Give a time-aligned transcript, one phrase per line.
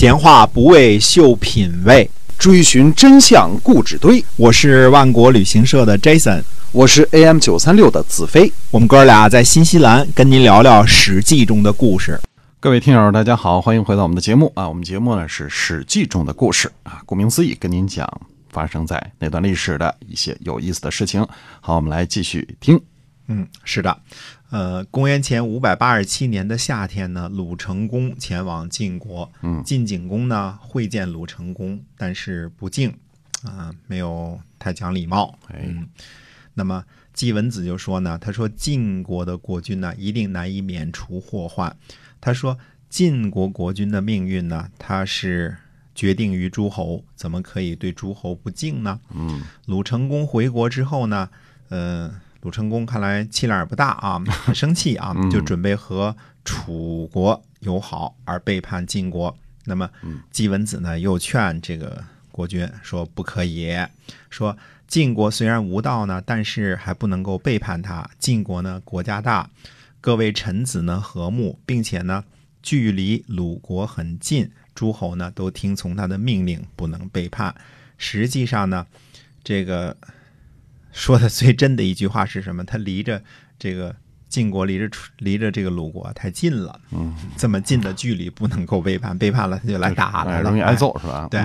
[0.00, 4.24] 闲话不为秀品味，追寻真相固执堆。
[4.36, 6.42] 我是万国旅行社的 Jason，
[6.72, 8.50] 我是 AM 九三六的子飞。
[8.70, 12.18] 我们哥俩在新西兰跟您聊聊《史记》中的故事。
[12.60, 14.66] 各位听友，大家好，欢迎回到我们的节目啊！
[14.66, 18.08] 我们节目呢是《史记》中的故事啊，顾名思义，跟您讲
[18.48, 21.22] 发生在那段历史的一些有意思的事情。
[21.60, 22.80] 好，我们来继续听。
[23.32, 23.96] 嗯，是的，
[24.50, 32.92] 呃，公元前五百八十七年的夏天呢，鲁成公前往晋国，嗯，晋景公呢会见鲁成公，但是不敬
[33.44, 35.38] 啊，没有太讲礼貌。
[35.46, 35.72] 哎，
[36.54, 41.76] 那么季文子就说呢，他说晋国的国君呢一定难以免除祸患。
[42.20, 45.56] 他说晋国国君的命运呢，他是
[45.94, 48.98] 决定于诸侯，怎么可以对诸侯不敬呢？
[49.14, 51.30] 嗯，鲁成公回国之后呢，
[51.68, 52.12] 呃。
[52.42, 59.36] 鲁成公看来气量也不大啊， 很生气啊，就准备和楚国友好而背叛晋国。
[59.66, 59.88] 那么
[60.30, 63.76] 季文子呢，又劝这个国君说不可以，
[64.30, 64.56] 说
[64.88, 68.08] 晋国虽然无道呢，但是还不能够背叛他。
[68.18, 69.50] 晋国呢国家大，
[70.00, 72.24] 各位臣子呢和睦，并且呢
[72.62, 77.54] 距离鲁国很近，诸侯呢都听从他的命令，不能背叛。
[77.98, 78.86] 实际上呢，
[79.44, 79.94] 这个。
[80.92, 82.64] 说的最真的一句话是什么？
[82.64, 83.22] 他离着
[83.58, 83.94] 这个
[84.28, 84.88] 晋国，离着
[85.18, 86.80] 离着这个鲁国太近了。
[86.90, 91.28] 嗯，这么近的距离不能够背叛，背叛了他就来打来了，容易挨揍是吧？
[91.30, 91.40] 对。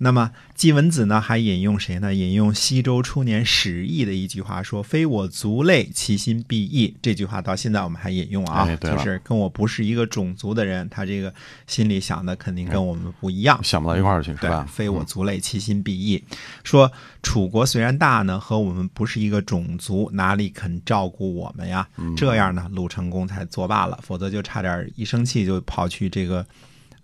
[0.00, 2.14] 那么季文子呢，还引用谁呢？
[2.14, 11.34] 引用西周初年史义的一句话，说：“非我族类，其心必异。”这句话到现在我们还引用啊，就是跟我不是一个种族的人，他这个
[11.66, 14.64] 心里想的肯定跟我们不一样，想不到一块儿去，是吧？
[14.70, 16.22] 非我族类，其心必异。
[16.62, 21.88] 说楚国虽然大呢，和我们不是一个种族，哪里肯照顾我们呀？
[22.16, 26.46] 这样呢，鲁成功才作罢了，否则就差点一生气就跑去这个。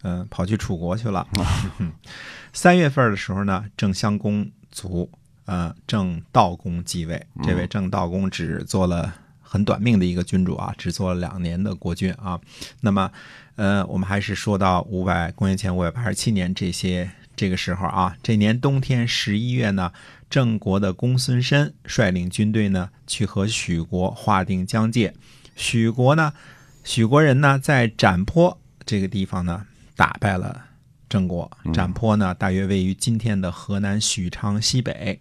[0.04, 1.26] 嗯，跑去楚国去了。
[2.52, 5.10] 三月份的时候呢，郑襄公卒，
[5.46, 7.26] 呃，郑悼公继位。
[7.42, 12.38] 这位郑悼公只做了很短命的一个君主啊，只做了两年的国君啊。
[12.82, 13.10] 那么，
[13.56, 19.90] 呃，我们还是说到五百公元前五百八十七年这些这个时候啊，这年冬天十一月呢，
[20.28, 25.14] 郑国的公孙申率领军队呢去和许国划定疆界。
[25.56, 26.34] 许国呢，
[26.84, 29.66] 许国人呢在展坡这个地方呢。
[29.96, 30.64] 打败了
[31.08, 35.20] 郑国，展坡呢，大约位于今天的河南许昌西北。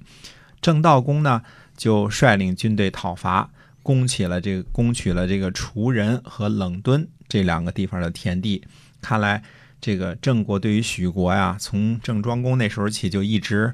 [0.61, 1.41] 郑道公呢，
[1.75, 3.49] 就率领军队讨伐，
[3.83, 8.63] 攻取了这个攻取了这个滁人和冷敦这两个地方的田地。
[9.01, 9.43] 看来
[9.81, 13.73] 这个郑国对于许国呀，从郑庄公那时候起就一直，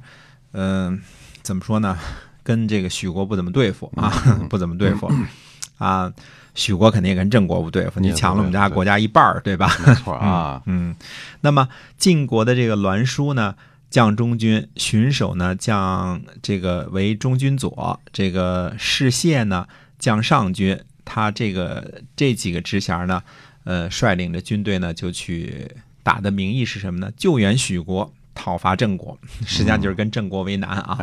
[0.54, 1.00] 嗯，
[1.44, 1.98] 怎么说呢，
[2.44, 4.10] 跟这个许国不怎么对付啊，
[4.50, 5.10] 不怎么对付
[5.80, 6.14] 啊。
[6.56, 9.72] 许国肯定跟郑国不对付，你抢了我们家国家一半儿，对吧？
[9.86, 10.94] 没错啊， 嗯。
[11.40, 13.56] 那么晋国的这个栾书呢，
[13.90, 19.68] 将中军；荀守呢，将这个为中军左；这个士燮呢，
[19.98, 20.78] 将上军。
[21.06, 23.24] 他这个这几个职衔呢，
[23.64, 25.72] 呃，率领着军队呢，就去
[26.04, 27.10] 打的名义是什么呢？
[27.16, 30.98] 救援许国，讨伐郑国，实际上就是跟郑国为难啊。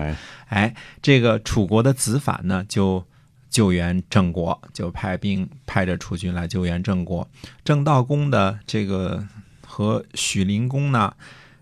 [0.49, 3.07] 哎，这个楚国的子反呢，就。
[3.49, 7.27] 救援郑国，就派兵派着楚军来救援郑国。
[7.65, 9.27] 郑悼公的这个
[9.67, 11.15] 和许灵公呢，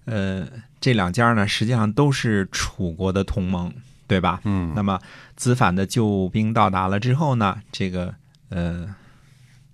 [0.05, 0.47] 呃，
[0.81, 3.73] 这两家呢，实际上都是楚国的同盟，
[4.07, 4.41] 对吧？
[4.45, 4.73] 嗯。
[4.75, 5.01] 那么
[5.37, 8.15] 子反的救兵到达了之后呢，这个
[8.49, 8.95] 呃，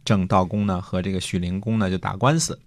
[0.04, 2.58] 郑悼公呢和这个许灵公呢就打官司。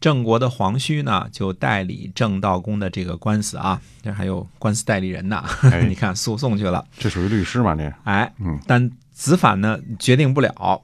[0.00, 5.44] 郑国的黄须呢，就代理郑道公的这个官司啊，这还有官司代理人呢。
[5.86, 7.74] 你看，诉讼去了，这属于律师嘛？
[7.74, 8.32] 这哎，
[8.66, 10.80] 但子反呢决定不了，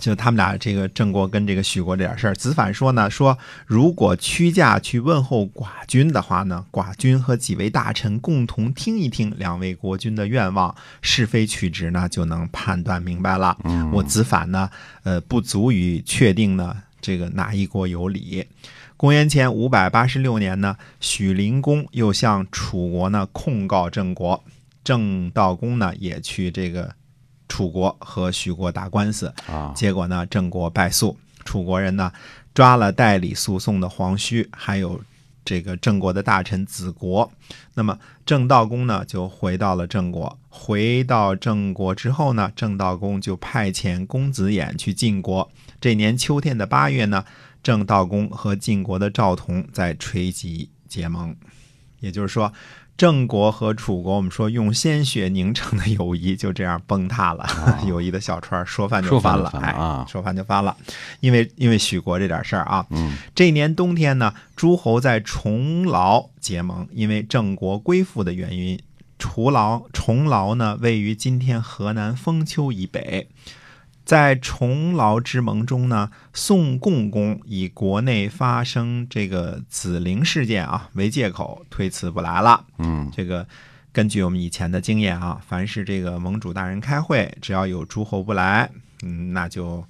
[0.00, 2.34] 就他们俩这个郑国跟这个许国这点事儿。
[2.34, 3.36] 子反说呢，说
[3.66, 13.54] 如果屈驾去问候寡君的话呢，寡君和几位大臣共同听一听两位国君的愿望，是非曲直呢，就能判断明白了。
[13.92, 14.70] 我子反呢，
[15.02, 16.74] 呃，不足以确定呢。
[17.04, 18.46] 这个哪一国有理？
[18.96, 24.42] 公元前五百八十六年呢，许灵公又向楚国呢控告郑国，
[24.82, 26.94] 郑悼公呢也去这个
[27.46, 29.74] 楚国和许国打官司啊。
[29.76, 32.10] 结果呢，郑国败诉，楚国人呢
[32.54, 34.98] 抓了代理诉讼的黄须，还有
[35.44, 37.30] 这个郑国的大臣子国。
[37.74, 40.38] 那么郑道公呢就回到了郑国。
[40.48, 45.50] 回到郑国之后呢，郑道公就派遣公子偃去晋国。
[45.80, 47.24] 这年秋天的八月呢，
[47.62, 51.36] 郑道公和晋国的赵同在垂棘结盟，
[52.00, 52.52] 也就是说，
[52.96, 57.44] 郑国和楚国，我们说用鲜血凝成的友谊就这样崩塌了，
[57.88, 60.76] 友谊的小船说翻就翻了，哎翻了啊，说翻就翻了，
[61.20, 68.78] 因为因为许国这点事儿啊，嗯，这年冬天呢，诸侯在重劳结盟，因为郑国归附的原因，
[69.18, 73.28] 除劳重劳呢位于今天河南封丘以北。
[74.04, 82.64] 在重劳之盟中呢，宋共公以国内发生这个子陵事件啊为借口，推辞不来了。
[82.78, 83.46] 嗯，这个
[83.92, 88.70] 根据我们以前的经验啊，凡是这个盟主大人开会，只要有诸侯不来，
[89.02, 89.82] 嗯，那就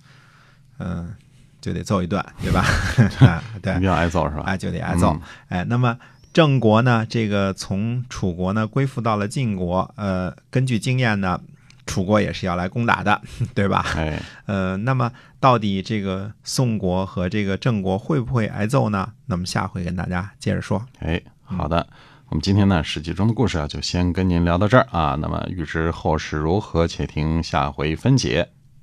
[0.78, 1.14] 嗯、
[1.60, 2.64] 就得揍一顿，对吧？
[3.26, 4.42] 啊对一定，要挨揍是吧？
[4.46, 5.20] 哎，就得挨揍嗯。
[5.48, 5.98] 哎，那么
[6.32, 11.40] 郑国呢，这个从楚国呢归附到了晋国，呃，根据经验呢，
[11.86, 13.20] 楚国也是要来攻打的，
[13.54, 13.84] 对吧？
[13.96, 19.12] 哎，呃，那么到底这个宋国和这个郑国会不会挨揍呢？
[19.26, 20.84] 那么下回跟大家接着说。
[21.00, 21.86] 哎，好的。
[22.30, 25.16] 我们今天呢，《史记》中的故事啊，就先跟您聊到这儿啊。
[25.20, 28.48] 那么，预知后事如何，且听下回分解。